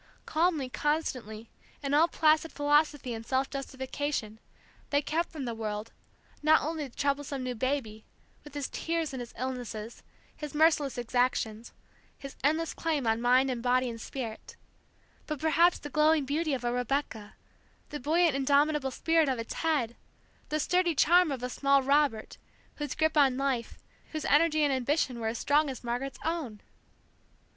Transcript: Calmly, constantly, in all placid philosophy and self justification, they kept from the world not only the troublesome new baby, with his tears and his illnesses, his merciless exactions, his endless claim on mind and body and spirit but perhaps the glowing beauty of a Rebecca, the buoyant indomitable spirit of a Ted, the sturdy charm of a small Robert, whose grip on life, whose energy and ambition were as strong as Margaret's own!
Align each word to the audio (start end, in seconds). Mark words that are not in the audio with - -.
Calmly, 0.25 0.67
constantly, 0.67 1.51
in 1.83 1.93
all 1.93 2.07
placid 2.07 2.51
philosophy 2.51 3.13
and 3.13 3.23
self 3.23 3.51
justification, 3.51 4.39
they 4.89 4.99
kept 5.03 5.31
from 5.31 5.45
the 5.45 5.53
world 5.53 5.91
not 6.41 6.63
only 6.63 6.87
the 6.87 6.95
troublesome 6.95 7.43
new 7.43 7.53
baby, 7.53 8.03
with 8.43 8.55
his 8.55 8.67
tears 8.67 9.13
and 9.13 9.19
his 9.19 9.31
illnesses, 9.37 10.01
his 10.35 10.55
merciless 10.55 10.97
exactions, 10.97 11.71
his 12.17 12.35
endless 12.43 12.73
claim 12.73 13.05
on 13.05 13.21
mind 13.21 13.51
and 13.51 13.61
body 13.61 13.87
and 13.87 14.01
spirit 14.01 14.55
but 15.27 15.39
perhaps 15.39 15.77
the 15.77 15.87
glowing 15.87 16.25
beauty 16.25 16.55
of 16.55 16.63
a 16.63 16.73
Rebecca, 16.73 17.35
the 17.89 17.99
buoyant 17.99 18.35
indomitable 18.35 18.89
spirit 18.89 19.29
of 19.29 19.37
a 19.37 19.43
Ted, 19.43 19.95
the 20.49 20.59
sturdy 20.59 20.95
charm 20.95 21.31
of 21.31 21.43
a 21.43 21.47
small 21.47 21.83
Robert, 21.83 22.39
whose 22.77 22.95
grip 22.95 23.15
on 23.15 23.37
life, 23.37 23.77
whose 24.13 24.25
energy 24.25 24.63
and 24.63 24.73
ambition 24.73 25.19
were 25.19 25.27
as 25.27 25.37
strong 25.37 25.69
as 25.69 25.83
Margaret's 25.83 26.17
own! 26.25 26.61